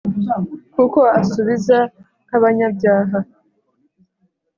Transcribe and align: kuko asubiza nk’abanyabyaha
kuko 0.73 0.99
asubiza 1.19 1.77
nk’abanyabyaha 2.25 3.17